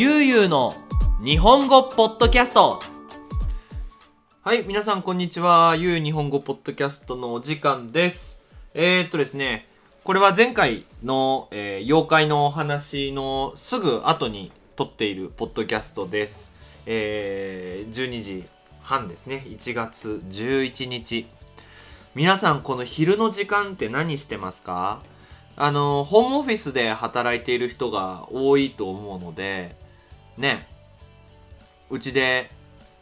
[0.00, 0.72] ゆうゆうの
[1.22, 2.80] 日本語ポッドキャスト。
[4.40, 5.76] はい皆さんこんにちは。
[5.76, 8.40] ゆう日本語ポッドキャストのお時間です。
[8.72, 9.68] えー、っとですね
[10.04, 16.50] これは前回の、えー妖怪のお話のすぐ後に撮っているポッドキャストです。
[16.86, 18.44] えー12時
[18.80, 19.44] 半ですね。
[19.48, 21.26] 1月11日
[22.14, 25.02] 皆さんこの昼の時間って何してますか？
[25.56, 29.78] あのホームオフィスで働いている人が多いと思うので
[30.40, 30.66] ね
[31.90, 32.50] うちで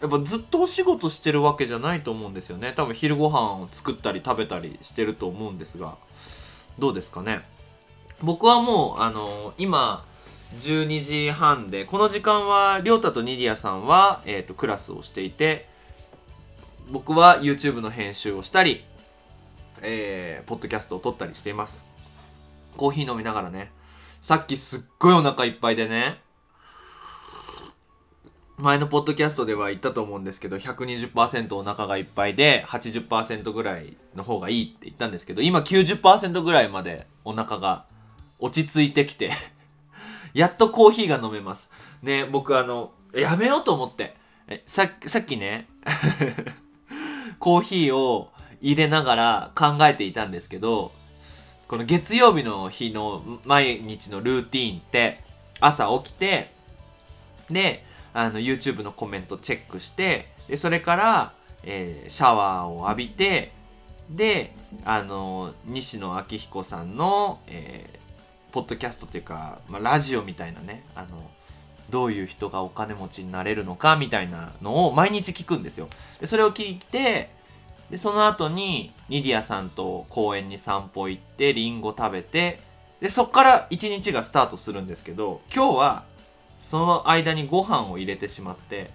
[0.01, 2.73] やっぱずっとお仕事してるわけじゃないと思うんですよね。
[2.77, 5.97] 多分昼ご飯を作ったり食べたりしてると思うんですが。
[6.79, 7.43] どうですかね？
[8.23, 10.05] 僕はもうあの今
[10.57, 15.69] 12時半でこの時間はりょうたとニディアさんは、えー、とクラスをしていて
[16.91, 18.85] 僕は YouTube の編集をしたり、
[19.83, 21.85] えー、ポッドキャストを撮ったりしています。
[22.77, 23.73] コーヒー飲みながらね。
[24.21, 26.21] さっきすっごいお腹いっぱいでね
[28.59, 37.85] 前のポッドキャストでは言ったと思うんですけど120%お腹がいっぱいで80%ぐらいの方がいいって言ったんですけど今90%ぐらいまでお腹が
[38.41, 39.31] 落ち着いてきて
[40.35, 41.71] やっとコーヒーが飲めます。
[42.03, 44.17] ね僕あのやめようと思って。
[44.67, 45.69] さっきね
[47.39, 50.91] コーヒーを入れながら考えていたんですけど
[51.69, 55.23] この月曜日の日の毎日のルーティンって
[55.61, 56.51] 朝起きて
[57.51, 57.85] で
[58.19, 63.53] あの YouTube のコメントチェックしてでそれから、えーシャワーを浴びて
[64.11, 64.55] で
[64.85, 67.99] あの西野昭彦さんの、えー
[68.51, 71.31] ポッドキャストっていうか、まあ、ラジオみたいなねあの
[71.91, 75.89] どういう人がお金持ちになれるのかみたいなのを毎日聞くんですよ。
[76.19, 77.31] でそれを聞いて
[77.91, 82.61] でその後にニディアさんと公園に散歩行ってリンゴ食べて
[83.01, 86.05] でそっから一日がスタートするんですけど今日は
[86.61, 88.91] その間にご飯を入れてしまって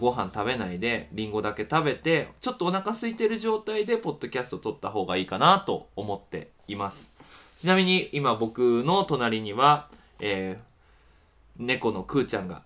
[0.00, 7.14] ご飯食べないでリンゴだけ食べてちょっとお腹空いてる状態でポッドキャスト撮った方がいいかなと思っています。
[7.56, 10.74] ちなみに今僕の隣には、えー
[11.58, 12.62] 猫のくーちゃんが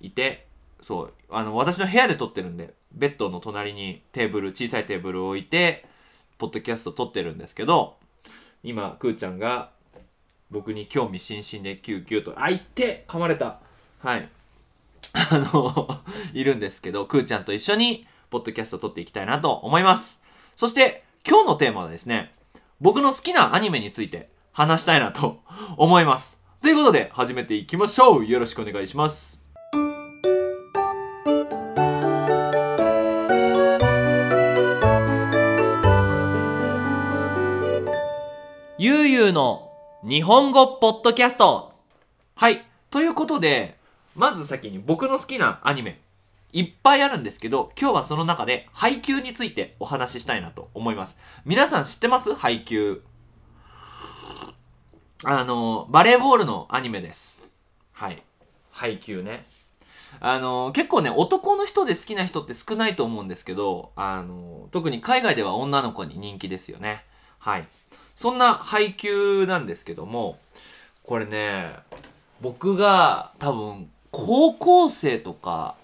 [0.00, 0.46] いて
[0.80, 5.84] そうあの私の部屋で撮ってるんでベッドの隣にテーブル小さいテーブルを置いて
[6.38, 7.96] ポッドキャスト撮ってるんですけど
[8.64, 9.70] 今くーちゃんが
[10.50, 13.60] 僕に興味津々でキューキューとあいって噛まれた。
[14.00, 14.28] はい。
[15.12, 16.00] あの
[16.34, 20.22] いるんですけどくーちゃんと一緒にポッドキャスト撮っていきたいなと思います。
[20.56, 22.32] そして今日のテーマはですね
[22.80, 25.40] 僕の好きなアニメについて話したいなと
[25.76, 26.40] 思います。
[26.62, 28.26] ということで始めていきましょう。
[28.26, 29.44] よろしくお願いします。
[38.78, 39.69] ゆうゆうの
[40.02, 41.74] 日本語ポッドキャスト。
[42.34, 42.64] はい。
[42.88, 43.76] ということで
[44.16, 46.00] まず先に僕の好きなアニメ
[46.54, 51.18] いっぱいあるんですけど今日はその中で配給についてお話ししたいなと思います。
[51.44, 52.34] 皆さん知ってます？
[52.34, 53.02] 配給
[55.24, 57.42] あのバレーボールのアニメです。
[57.92, 58.22] はい。
[58.70, 59.44] 配給ね。
[60.18, 67.04] あの結構ね男の人で好きな人って少ないと思うんですけどあの特に海外では女の子に人気ですよね。
[67.38, 67.68] はい
[68.20, 70.38] そんな配給なんですけども
[71.04, 71.72] これね
[72.42, 75.74] 僕が多分高校生とか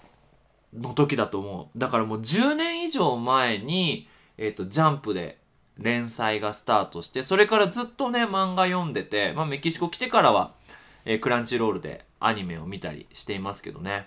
[0.71, 1.79] の時だと思う。
[1.79, 5.39] だからもう10年以上前に、えっとジャンプで
[5.79, 10.53] 連載がスタートしてそれからずっとね漫画読んでて、まあ、メキシコ来てからは、
[11.05, 14.05] えークランチロールでアニメを見たりしていますけどね。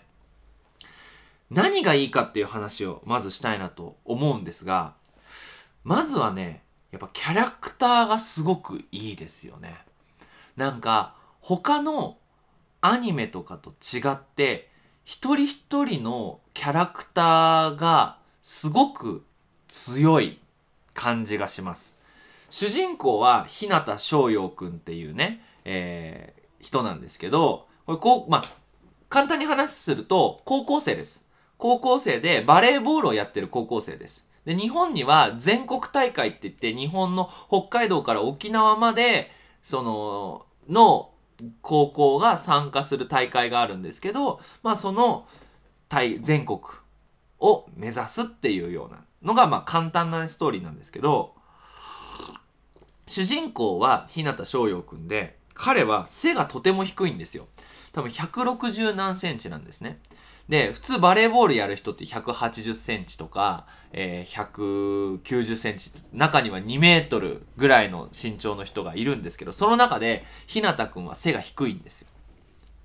[1.50, 4.94] 何がいいかっていう話をまずしたいなと思うんですが
[5.82, 6.62] まずはね
[6.92, 9.76] やっぱキャラクターがすごくいいですよね。
[10.56, 12.16] なんか他の
[12.80, 14.70] アニメとかと違って
[15.04, 19.24] 一人一人のキャラクターがすごく
[19.68, 20.38] 強い
[20.94, 21.96] 感じがします。
[22.48, 28.44] 主人公は日向翔陽くんっていうね、えー人なんですけどこれこうまあ
[29.08, 31.24] 簡単に話すると高校生です。
[31.58, 34.24] 高校生でバレーボールをやってる高校生です。
[34.44, 39.30] で日本には全国大会って言って日本の北海道から沖縄まで
[39.62, 41.10] そのの
[41.62, 45.26] 高校が参加する大会があるんですけどまあその
[46.22, 46.60] 全国
[47.40, 51.34] を目指すっていうようなのがまあ簡単なストーリーなんですけど
[53.06, 57.46] 主人公は日向翔陽くんで彼は背がとても低いんですよ。
[57.92, 59.98] 多分160何センチなんですね。
[60.50, 72.08] で普通バレーボールやる人って180センチとか、えー190センチ中には2メートルぐらいの身長の人がいるんですけどその中で日向くんは背が低いんですよ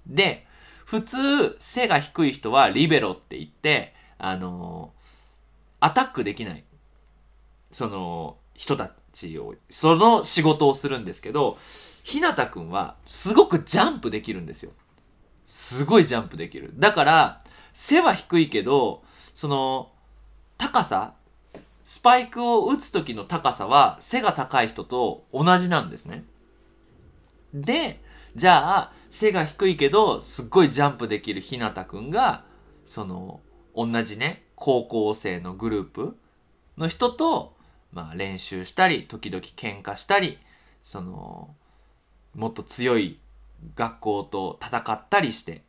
[0.07, 0.45] で
[0.85, 4.93] 普通、背が低い人はリベロって言って、あの
[5.79, 6.63] アタックできない、
[7.71, 11.57] その、人たちを、その仕事をするんですけど、
[12.03, 14.71] ひなたくんは、すごくジャンプできるんですよ。
[15.45, 16.71] すごいジャンプできる。
[16.75, 17.43] だから、
[17.75, 19.91] 背は低いけど、その、
[20.57, 21.13] 高さ、
[21.83, 26.23] スパイクを打つ時の高さは背が高い人と同じなんですね。
[27.53, 28.01] で、
[28.35, 32.45] じゃあ、背が低いけど、すっごいジャンプできるひなたくんが、
[32.85, 33.41] その、
[33.75, 36.17] 同じね、高校生のグループ
[36.77, 37.57] の人と、
[37.91, 40.39] まあ練習したり、時々喧嘩したり、
[40.81, 41.53] その、
[42.33, 43.19] もっと強い
[43.75, 45.64] 学校と戦ったりして、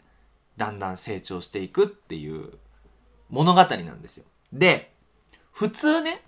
[0.56, 2.52] だんだん成長していくっていう
[3.28, 4.24] 物語なんですよ。
[4.52, 4.94] で、
[5.52, 6.22] 普通ね、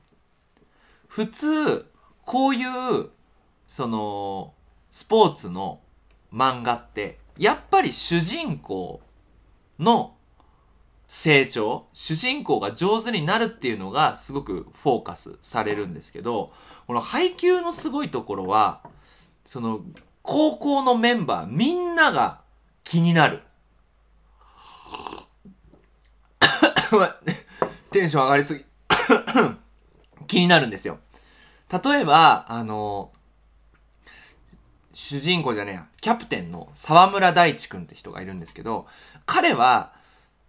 [1.06, 1.86] 普通、
[2.24, 3.10] こういう、
[3.66, 4.54] その、
[4.90, 5.80] スポーツの
[6.32, 9.00] 漫画って、やっぱり主人公
[9.78, 10.16] の
[11.06, 16.52] 成長、主人公が上手になるっていうのがすごくフォーカスされるんですけど、
[16.86, 18.82] この配給のすごいところは、
[19.44, 19.80] その、
[20.22, 22.42] 高校のメンバーみんなが
[22.84, 23.42] 気になる。
[27.90, 28.64] テンション上がりすぎ。
[30.26, 30.98] 気になるんですよ。
[31.70, 33.12] 例えば、あの、
[34.92, 38.86] 主人公じゃねえや、キャプテンの沢村大地くんって人がいるんですけど、
[39.26, 39.92] 彼は、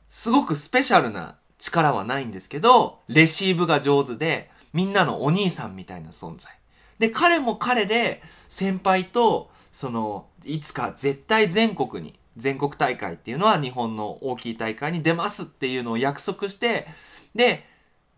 [0.09, 6.51] すごくスペシャルな力はないんですけど、レシーブが上手で、みんなのお兄さんみたいな存在。
[7.00, 16.88] で、彼も彼で、先輩と、その、いつか絶対全国に、全国大会っていうのは日本の大きい大会に出ますっていうのを約束して、
[17.36, 17.66] で、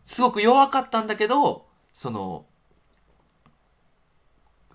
[0.06, 2.46] すごく弱かったんだけど、その、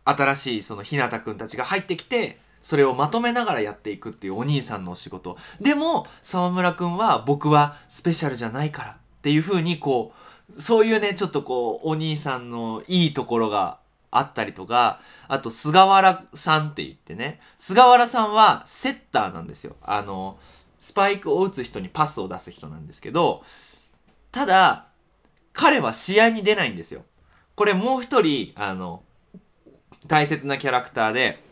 [0.05, 5.37] 新しいそのひなたくんたちが入ってきて、それをまとめながらやっていくっていうお兄さんのお仕事。
[5.61, 10.13] でも、沢村くんは僕はスペシャルじゃないからっていう風にこ
[10.57, 13.79] う、そういうね、ちょっとこう、お兄さんのいいところが
[14.19, 19.77] あったりとか、あと、菅原さんって言ってね、菅原さんはセッターなんですよ。
[19.83, 20.39] あの、
[20.79, 23.45] スパイクを打つ人にパスを出す人なんですけど、
[24.33, 24.87] ただ、
[25.53, 27.03] 彼は試合に出ないんですよ。
[27.55, 29.03] これもう一人、あの、
[30.07, 31.43] 大切なキャラクターで、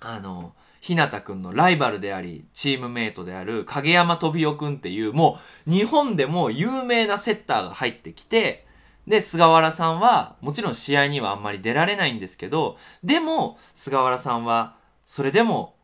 [0.00, 8.65] あの、ひなたくんのライバルであり、チームメイトである影山飛雄くんっていう、もう日本でも有名なセッターが入ってきて、
[9.06, 14.74] で、菅原さんは、もちろん試合にはあんまり出られないんですけど、でも、菅原さんは、
[15.06, 15.74] それでも、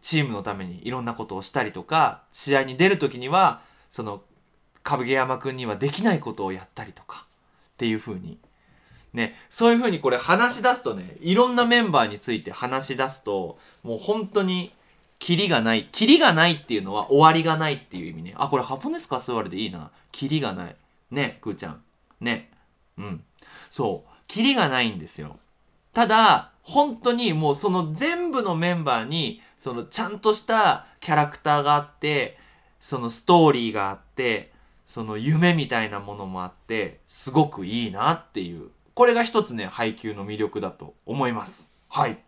[0.00, 4.22] チームのためにいろんなことをしたりとか、試合に出るときには、その、
[4.82, 7.26] 影山くんにはできないことをやったりとか、
[7.74, 8.38] っていう風に。
[9.12, 14.72] ね、そういう風にこれ話し出すとね、いろんなメンバーについて話し出すと、もう本当に、
[15.18, 15.88] キリがない。
[15.92, 18.34] キリがないっていうのは終わりがないっていう意味ね。
[18.36, 19.92] あ、これハポネスカスワルでいいな。
[20.10, 20.76] キリがない。
[21.12, 21.82] ね、くーちゃん。
[22.20, 22.50] ね。
[22.98, 23.24] うん。
[23.70, 24.10] そう。
[24.26, 25.38] キリがないんですよ。
[25.92, 32.38] ただ、本当にもうその全部のメンバーに、そのちゃんとしたキャラクターがあって、
[32.80, 34.52] そのストーリーがあって、
[34.86, 38.70] その夢みたいなものもあって、すごくいいなっていう。
[38.94, 41.72] これが一つね、配給の魅力だと思います。
[41.88, 42.18] はい。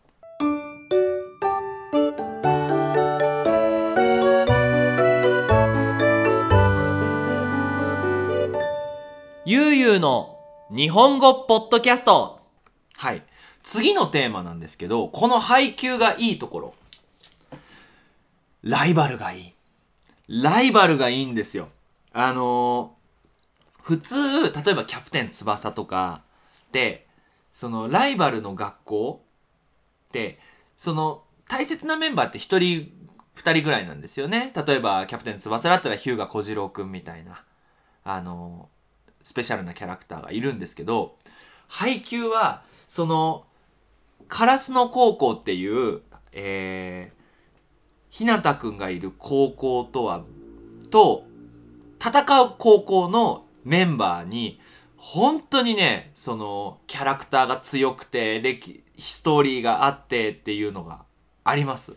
[9.46, 10.33] ゆうゆうの
[10.70, 12.40] 日本語ポッドキャスト。
[12.96, 13.22] はい。
[13.62, 16.74] 次のテーマなんですけど、この配給がいいところ。
[18.62, 19.54] ライバルがいい。
[20.26, 21.68] ライバルがいいんですよ。
[22.14, 23.04] あのー
[23.82, 26.22] 普通、例えばキャプテン翼とか
[26.72, 27.06] で、
[27.52, 29.22] そのライバルの学校
[30.08, 30.38] って、
[30.78, 32.90] その大切なメンバーって一人、
[33.34, 34.54] 二人ぐらいなんですよね。
[34.66, 37.44] 例えばキャプテン翼だったら日向小次郎くんみたいな、
[38.02, 38.73] あのー
[39.24, 41.16] スペシャルなキャラクターがいるんですけど、
[41.66, 43.46] 配給は、その、
[44.28, 46.02] カラスの高校っていう、
[46.32, 47.24] えー、
[48.10, 50.22] ひなたくんがいる高校とは、
[50.90, 51.24] と、
[51.98, 54.60] 戦う高校のメンバーに、
[54.98, 61.02] 本当にね、その、キャラクターが強くて、歴、ストーリーがあってっていうのが
[61.44, 61.96] あります。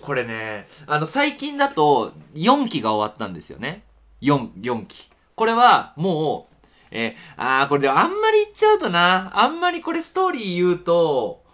[0.00, 3.82] これね、あの、最近だと4期が終わったんですよね。
[4.22, 5.10] 4、4期。
[5.36, 6.56] これはもう、
[6.90, 11.44] えーあー、これであんまり言っちゃうとな、あんまりこれストーリー言うと、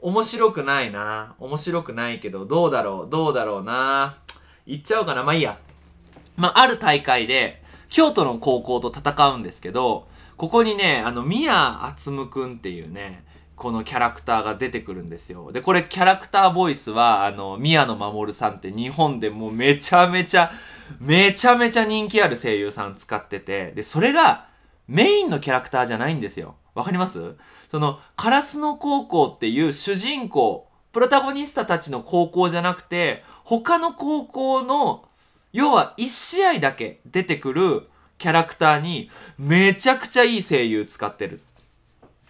[0.00, 1.34] 面白くないな。
[1.38, 4.18] 面白くないけど、どうだろう、どうだろうな。
[4.66, 5.22] 言っちゃおうかな。
[5.22, 5.58] まあいいや。
[6.36, 13.24] まあ、ある大会で、京都の高校と戦うんですけど、ここにね、あの、宮敦夢くんっていうね、
[13.62, 15.52] このキャラクターが出てくるんですよ。
[15.52, 20.50] で、これキャラクターボイスは、あの、宮野守さんって日本でもうめちゃめちゃ、
[20.98, 24.48] めちゃめちゃ人気ある声優さん使ってて、で、それが
[24.88, 26.56] メインのキャラクターじゃないんですよ。
[26.74, 27.36] わかります？
[27.68, 35.04] その、カラスの高校っていう主人公、プロタゴニスタたちの高校じゃなくて、他の高校の、
[35.52, 37.88] 要は1試合だけ出てくる
[38.18, 41.42] キャラクターにめちゃくちゃいい声優使ってる。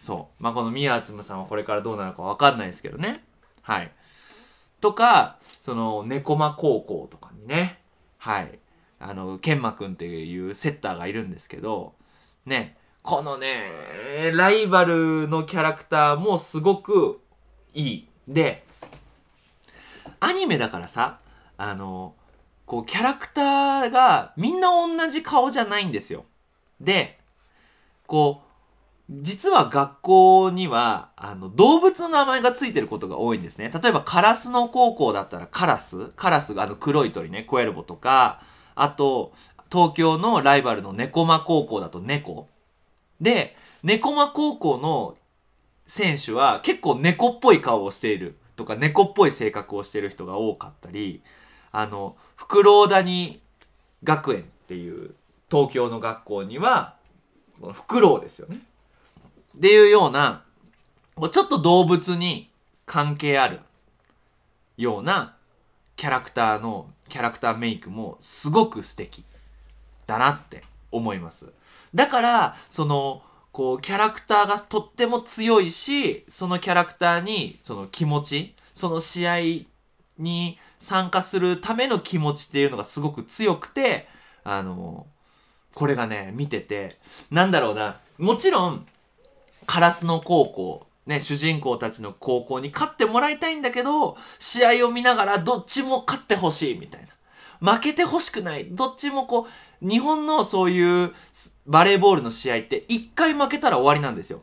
[0.02, 0.42] そう。
[0.42, 3.22] まあ、この宮つむさんはこれからどうなるかわかんないですけどね。
[3.62, 3.92] はい。
[4.80, 7.78] とか、その、猫間高校とかにね、
[8.18, 8.58] はい。
[8.98, 11.94] あの、ケンマくんっていうセッターがいるんですけど、
[12.46, 17.20] ね、このね、ライバルのキャラクターもすごく
[17.72, 18.08] いい。
[18.26, 18.64] で、
[20.18, 21.20] アニメだからさ、
[21.56, 22.16] あの、
[22.66, 26.24] こう、キャラクターがみんな同じ顔じゃないんですよ。
[26.80, 27.20] で、
[28.08, 28.51] こう、
[29.10, 33.70] 実は学校には、あの、動物の名前がついてることが多いんですね。
[33.82, 38.40] 例えば、カラスの高校だったらカラスカラスがあの黒い鳥ね、コエルボとか、
[38.74, 39.32] あと、
[39.70, 42.48] 東京のライバルの猫間高校だと猫。
[43.20, 45.16] で、猫間高校の
[45.86, 51.22] 選手は結構猫っぽい顔をしているとか、猫っぽい性格をしている人が多かったり、
[51.72, 53.40] あの、フクロウ谷
[54.04, 55.14] 学園っていう
[55.50, 56.96] 東京の学校には、
[57.72, 58.60] フクロウですよね。
[59.56, 60.44] っていうような、
[61.30, 62.50] ちょっと動物に
[62.86, 63.60] 関係ある
[64.76, 65.36] ような
[65.96, 69.24] キャラクターの、キャラクターメイクもすごく素敵
[70.06, 71.46] だなって思います。
[71.94, 79.40] だから、その、こう、キャラクターがとっても強いし、そのキャラクターに、その気持ち、その試合
[80.18, 84.08] に参加するための気持ちっていうのがすごく強くて、
[84.42, 85.06] あの、
[85.74, 86.98] これがね、見てて、
[87.30, 88.86] なんだろうな、もちろん、
[89.66, 97.02] カラスの高校、ね、主人公たちの高校に勝ってもらいたいんだけど、試合を見ながらどっちも勝ってほしいみたい
[97.60, 97.74] な。
[97.74, 98.66] 負けてほしくない。
[98.70, 99.46] どっちもこ
[99.82, 101.12] う、日本のそういう
[101.66, 104.42] バレーボールの試合って一回負けたら終わりなんですよ。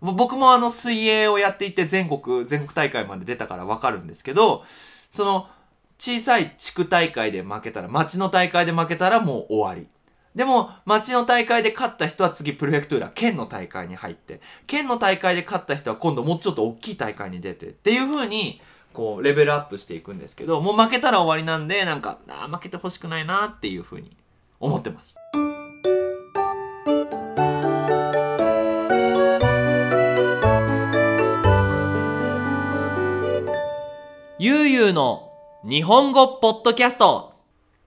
[0.00, 4.64] 僕もあの水泳をやっていて全国、全国大会まで出たからわかるんですけど、
[5.10, 5.48] その
[5.98, 9.88] 小さい地区大会で負けたら、町の大会で負けたらもう終わり。
[10.36, 18.60] でも、町の大会で勝った人は次プロフェクトゥーラ、県の大会に入って、県の大会で勝った人は今度もうちょっと大きい大会に出て、っていう風に、
[18.92, 24.14] こう、レベルアップしていくんですけど、もう負けたら終わりなんで、なんか、あ負けてほしくないなっていう風に
[24.60, 25.16] 思ってます。
[34.38, 35.32] ゆうゆうの
[35.64, 37.32] 日本語ポッドキャスト。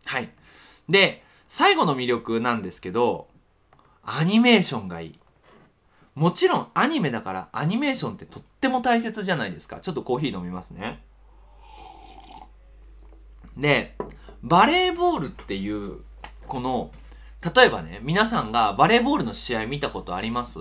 [0.06, 0.32] はい。
[0.90, 3.28] で、最後の魅力なんですけど、
[4.04, 5.20] アニメーションがいい。
[6.14, 9.82] もちろんアニメだからアニメーションってとっても大切じゃないですか。
[9.82, 11.04] ちょっとコーヒー飲みますね。
[13.58, 13.96] で、
[14.44, 15.98] バレーボールっていう、
[16.48, 16.92] この、
[17.56, 20.60] 例えばね、皆さんがバレーボールの試合見たことあります？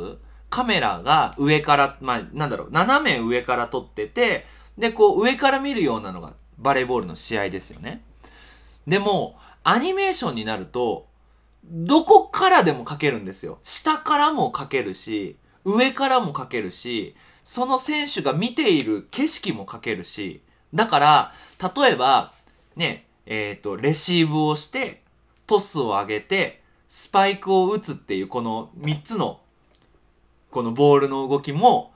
[0.48, 4.46] カメラが上から、まあ、なんだろう、斜め上から撮ってて、
[4.78, 8.02] で、こう上から見るようなのがバレーボールの試合ですよね。
[8.86, 11.06] でも、アニメーションになると、
[11.64, 13.58] どこからでも描けるんですよ。
[13.62, 20.42] 下からも描けるし、上からも描けるし、その選手が見ている景色も描けるし、
[20.74, 21.32] だから、
[21.76, 22.32] 例えば、
[22.76, 25.02] ね、えっ、ー、と、レシーブをして、
[25.46, 29.40] トスを上げて、スパイクを打つっていうこの3つの、
[30.50, 31.92] このボールの動きも、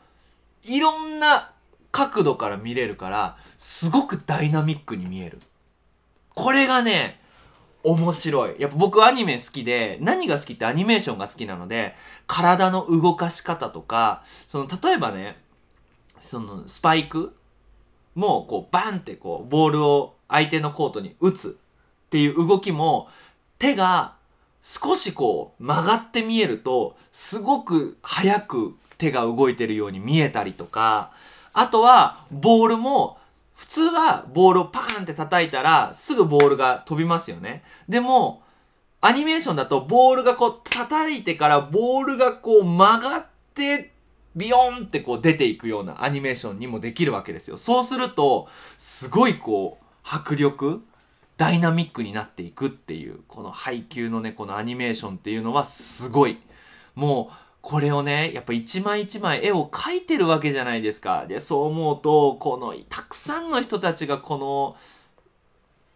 [0.64, 1.52] いろんな
[1.90, 5.38] 角度から見れるから、すごくダイナミックに見える。
[6.34, 7.21] これがね、
[7.84, 8.56] 面白い。
[8.58, 11.94] やっぱ僕アニメ好きで、何が好きってアニメーションが好きなので、
[12.26, 15.36] 体の動かし方とか、その、例えばね、
[16.20, 17.34] その、スパイク
[18.14, 21.58] も、こう、バンってこう、ボールを相手のコートに打つ
[22.06, 23.08] っていう動きも、
[23.58, 24.14] 手が
[24.62, 31.12] 少しこう、曲がって見えると、すごく速く手が動いてるように見えたりとか、
[31.52, 33.18] あとは、ボールも、
[33.54, 37.62] 普通はボールをパーンって叩いたらすぐボールが飛びますよね。
[37.88, 38.42] でも、
[39.00, 43.92] アニメーションだとボールがこう叩いてからボールがこう曲がって
[44.36, 47.56] ビヨーンってこう出ていくようなアニメーションにもできるわけですよ。
[47.56, 50.82] そうすると、すごいこう迫力、
[51.36, 56.38] ダイナミックになっていくっていう、この配球のね、このアニメーションっていうのはすごい。
[56.94, 61.26] もう、これをね、やっぱ一枚一枚絵を描いてるわけじゃないですか。
[61.28, 64.76] で、そう思うと、この、たくさんの人たちがこの、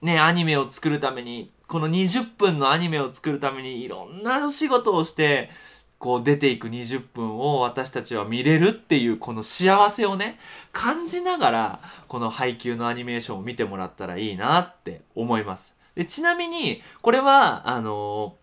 [0.00, 5.50] ね、アニメを作るために、この20分のアニメを作るためにいろんな仕事をして、
[5.98, 10.38] こう出ていく20分を私たちは見れるっていうこの幸せをね
[10.72, 18.36] 感じながらこの配給のアニメーションを見てもらったらいいなって思いますでちなみにこれはあの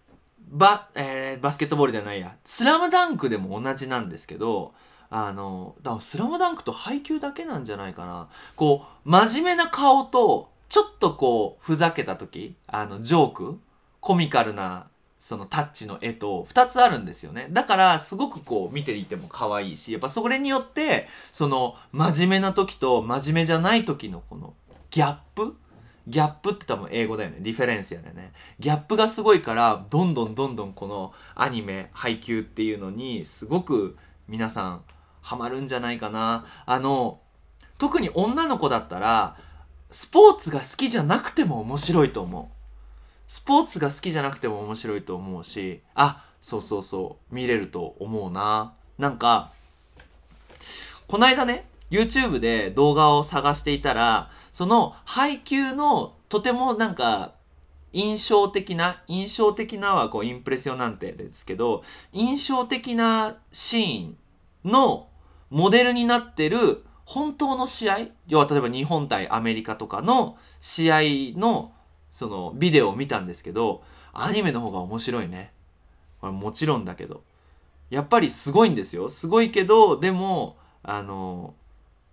[0.54, 4.74] バ,、えー、バスケットボールじゃないやスラムダンクでも同じなんですけど
[5.10, 13.60] あのだからスラムダンクと配給だけなんじゃないかなこう真面目な顔とちょっとこうふざけた時あのジョーク
[14.00, 14.88] コミカルな
[15.20, 17.48] そのタッチの絵と2つあるんですよね。
[17.50, 24.54] だからすごくこう見ていても可愛いし、やっぱそれによってその真面目な時と真面目じゃない時のこの
[24.90, 25.56] ギャップ
[26.08, 27.38] ギャップって多分英語だよね。
[27.40, 28.34] differenceやだよね。
[28.60, 34.82] ギャップがすごいから、どんどんどんどんこのアニメ、ハイキューっていうのにすごく皆さん
[35.22, 36.46] ハマるんじゃないかな。
[36.66, 37.20] あの、
[37.78, 39.38] 特に女の子だったら、
[39.90, 42.54] スポーツが好きじゃなくても面白いと思う。
[43.28, 48.74] スポーツが好きじゃなくても面白いと思うし、あ、そうそうそう、見れると思うな。
[48.98, 49.52] なんか、
[51.08, 57.34] この間ね、YouTube で動画を探していたら、その配給のとてもなんか
[57.92, 61.84] 印象的な、印象的なはこうインプレッショナンなんてですけど、
[62.14, 64.18] 印象的なシーン
[64.64, 65.10] の
[65.50, 71.02] モデルになってる本当の試合要は例えば日本対アメリカとかの試合
[71.38, 71.74] の
[72.12, 73.84] そのビデオを見たんですけど、
[74.14, 75.52] アニメの方が面白いね。
[76.22, 77.24] これもちろんだけど。
[77.90, 79.10] やっぱりすごいんですよ。
[79.10, 81.56] すごいけど、でも、あの、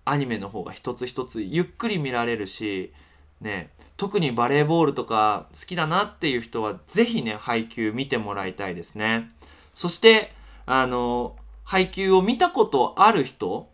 [0.04, 2.92] アニメの方が一つ一つゆっくり見られるし、
[3.40, 9.30] ね、特にバレーボールとか好きだなっていう人は、ぜひね、配給見てもらいたいですね。
[9.72, 10.32] そして、
[10.66, 13.68] あの、配給を見たことある人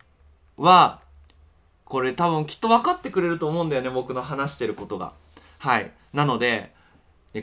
[0.57, 1.01] は、
[1.85, 5.13] これ多分きっと分かってくれると思うんだよね、僕の話してることが。
[5.57, 5.91] はい。
[6.13, 6.73] なので、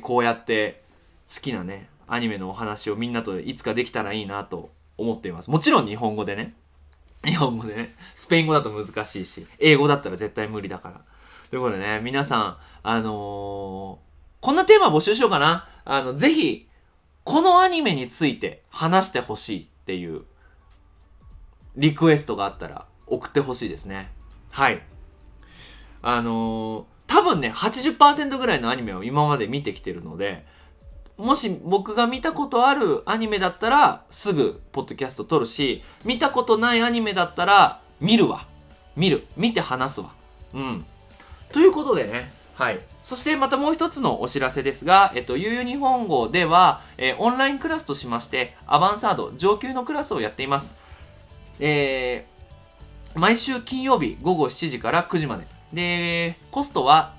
[0.02, 0.82] こうやって
[1.34, 5.50] 好きなね、アニメのお話をみんなといつかできたらいいなと思っています。
[5.50, 6.54] もちろん日本語でね。
[7.26, 7.94] 日本語でね。
[8.14, 11.00] スペイン語だと難しいし、英語だったら絶対無理だから。
[11.50, 13.06] ということでね、皆さん、あのー、
[14.40, 15.68] こんなテーマ募集しようかな。
[15.84, 16.68] あの、ぜひ、
[17.24, 20.24] このアニメについて話してほしいっていう
[21.76, 24.12] リクエストがあったら送ってほしいですね。
[24.50, 24.82] はい。
[26.02, 30.44] あのー多分ね、80%ぐらいのアニメを今まで見てきてるので、
[31.16, 38.46] もし僕が見たことあるアニメだったら、すぐポッドキャスト撮るし、見たことないアニメだったら、見るわ。
[38.96, 39.26] 見る。
[39.36, 40.12] 見て話すわ。
[40.54, 40.84] うん。
[41.52, 42.80] ということでね、はい。
[43.02, 50.72] そしてまたもう一つのお知らせですが、えっと、ゆうゆう日本語では、えー、オンラインクラスとしまして、アバンサード、上級のクラスをやっています。
[51.60, 57.14] えー、毎週金曜日午後7時から9時までで、コストは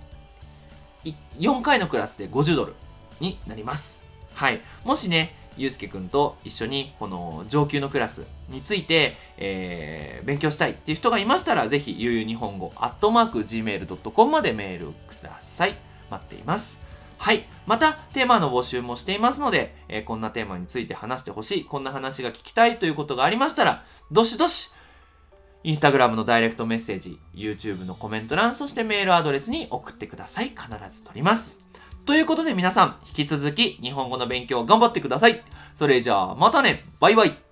[1.39, 2.75] 4回のクラスで50ドル
[3.19, 4.03] になります。
[4.33, 4.61] はい。
[4.83, 15.77] もしね、ゆうすけくんと一緒にこの上級のクラスについて、えー、勉強したいっていう人がいましたら、ぜひ、ゆうゆう日本語、アットマーク、gmail.com までメールください。
[16.09, 16.79] 待っています。
[17.17, 17.45] はい。
[17.65, 24.73] また、テーマの募集もしていますので、えー、こんなテーマについて話してほしい、こんな話が聞きたいということがありましたら、どしどし
[25.63, 30.49] インスタグラムのダイレクトメッセージ、YouTube のコメント欄、そしてメールアドレスに送ってください。
[30.49, 31.64] 必ず取ります。
[32.05, 35.43] ということで皆さん、引き続き日本語の勉強頑張ってください。
[35.73, 37.44] それじゃあ、またねバイバイ